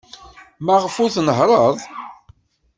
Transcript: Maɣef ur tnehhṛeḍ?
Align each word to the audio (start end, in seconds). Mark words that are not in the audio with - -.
Maɣef 0.65 0.95
ur 1.03 1.09
tnehhṛeḍ? 1.15 1.75